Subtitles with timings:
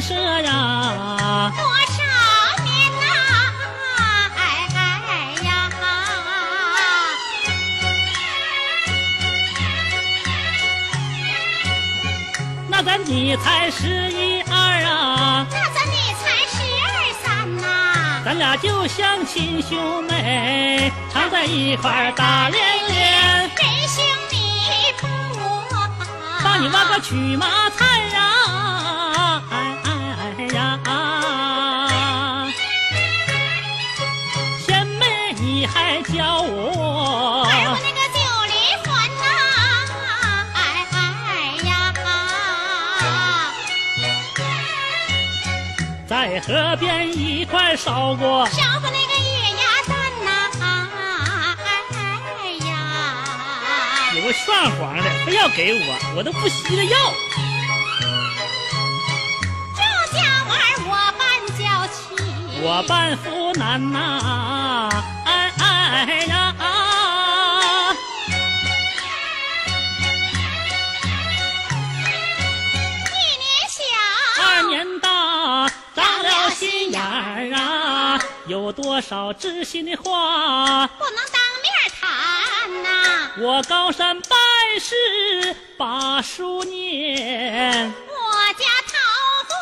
[0.00, 1.52] 喜舍呀。
[1.54, 2.02] 多少
[2.64, 3.04] 年呐，
[4.34, 4.40] 哎
[4.74, 4.78] 哎
[5.44, 5.48] 呀！
[12.68, 16.88] 那咱你才十一二啊，那咱你才十二
[17.22, 22.58] 三呐，咱俩就像亲兄妹，常在一块儿打连
[22.88, 23.50] 连。
[23.50, 24.36] 仁兄你
[24.98, 25.06] 不
[25.38, 25.44] 我，
[26.42, 27.89] 帮你挖个曲马菜
[46.30, 50.30] 在河边一块烧锅，烧过那个野鸭蛋呐，
[50.62, 52.72] 哎呀！
[54.14, 56.96] 有个蒜黄的，非要给我，我都不稀得要。
[59.74, 59.82] 这
[60.16, 61.20] 家玩儿我扮
[61.58, 61.98] 娇妻，
[62.62, 64.88] 我扮扶南呐，
[65.26, 66.54] 哎哎呀！
[78.50, 83.30] 有多少知心的话，不能当面谈呐。
[83.38, 84.36] 我高山拜
[84.80, 87.94] 师把书念。
[88.08, 88.98] 我家桃
[89.46, 89.52] 花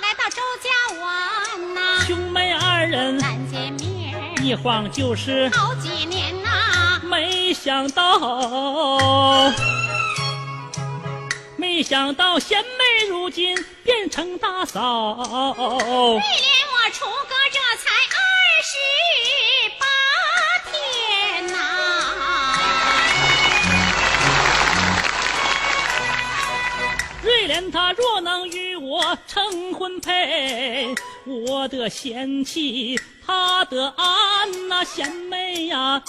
[0.00, 0.70] 来到周家
[1.00, 7.00] 湾呐，兄妹二人难见面一晃就是好几年呐。
[7.02, 9.52] 没想到，
[11.56, 15.16] 没想到贤妹如今变成大嫂。
[15.16, 16.22] 对联
[16.70, 17.34] 我出阁
[27.70, 30.94] 他若能与我成婚配，
[31.24, 36.02] 我得贤妻，她得安呐、贤妹呀。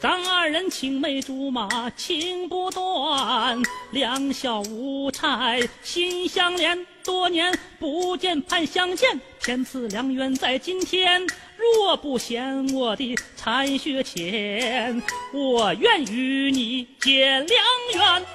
[0.00, 6.86] 咱二人青梅竹马情不断，两小无猜心相连。
[7.04, 11.24] 多年不见盼相见，天赐良缘在今天。
[11.56, 15.00] 若不嫌我的残血钱，
[15.32, 18.26] 我愿与你结良缘。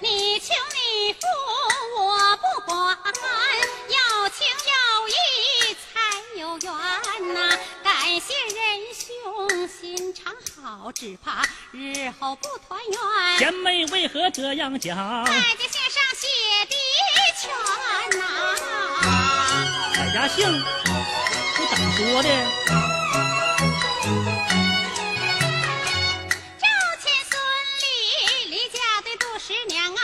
[0.00, 0.54] 你情
[1.04, 1.20] 你负
[1.96, 4.72] 我不管，要情要
[5.08, 5.84] 义才
[6.38, 6.70] 有缘
[7.34, 7.58] 呐。
[7.82, 8.56] 感谢仁
[8.94, 10.32] 兄心肠
[10.62, 11.42] 好，只怕
[11.72, 13.38] 日后不团圆。
[13.38, 15.24] 贤妹为何这样讲？
[15.24, 16.28] 在这线上写
[16.70, 16.74] 的
[17.40, 17.50] 全
[18.20, 18.22] 呐、
[19.96, 20.46] 百家姓，
[21.56, 22.28] 这怎么说的？
[26.60, 26.64] 赵
[27.02, 27.34] 钱孙
[27.80, 27.84] 李
[28.50, 30.00] 李家对杜十娘啊，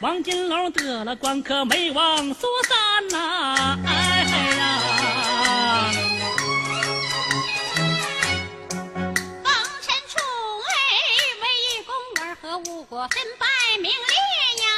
[0.00, 4.24] 王金龙得了官，可没忘苏三呐、哎
[4.56, 4.78] 呀！
[9.42, 10.16] 风尘处
[10.66, 10.72] 哎，
[11.42, 13.46] 为一公儿和吴国身败
[13.80, 14.14] 名裂
[14.64, 14.68] 呀。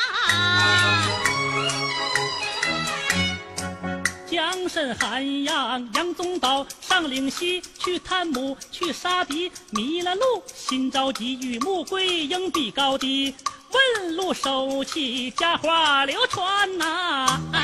[4.30, 13.34] 江山汉阳杨宗保上岭西去探母去杀敌，迷了路，心着急，与穆桂英比高低。
[13.72, 17.60] 问路收起，佳话流传呐、哎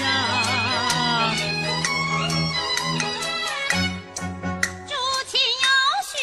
[0.00, 1.34] 呀！
[4.88, 4.94] 诸
[5.26, 5.66] 亲有
[6.08, 6.16] 许，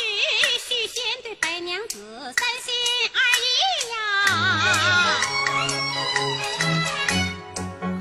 [0.67, 1.95] 许仙对白娘子
[2.37, 2.73] 三心
[3.13, 3.47] 二意
[3.91, 3.95] 呀。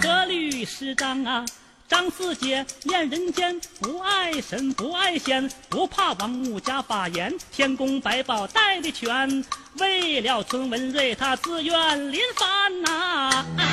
[0.02, 1.44] 何律师长啊，
[1.90, 9.44] 张四姐恋人间，不爱神不爱仙，不怕王母家法严，天宫百宝带的全。
[9.74, 13.64] 为了村文瑞，他自愿临番呐、哎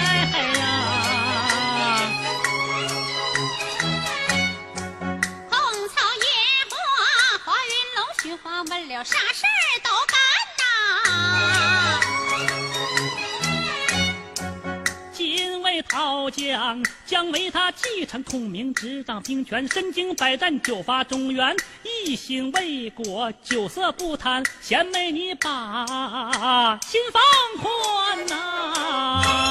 [0.58, 0.66] 呀！
[5.52, 6.26] 红草野
[6.72, 6.76] 花，
[7.46, 9.90] 花云龙须花，问了啥事儿都
[16.38, 24.44] 将，将为他继承孔明执掌兵权，身经百战，久伐中原，一心为国，酒色不贪。
[24.62, 27.22] 贤妹你把心放
[27.64, 29.47] 宽呐、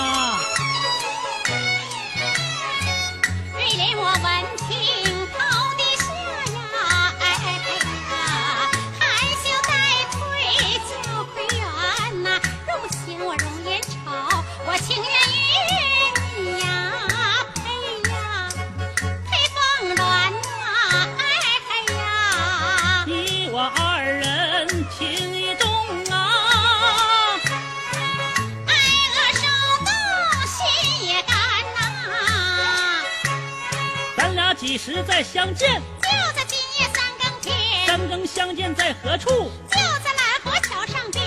[34.76, 35.80] 几时再相见？
[36.02, 39.50] 就在今夜三更天，三更相见在何处？
[39.70, 41.24] 就在南河桥上边。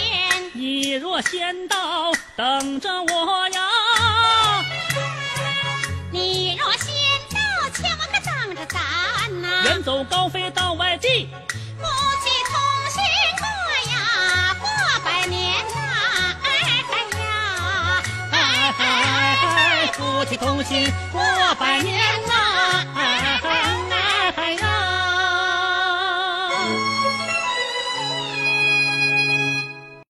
[0.53, 3.59] 你若先到，等着我呀。
[6.11, 6.93] 你若先
[7.31, 7.39] 到，
[7.71, 9.63] 千万可等着咱呐。
[9.65, 11.27] 远走高飞到外地，
[11.79, 11.87] 夫
[12.23, 12.53] 妻同
[12.91, 13.01] 心
[13.39, 13.47] 过
[13.91, 14.69] 呀，过
[15.03, 16.47] 百年呐，哎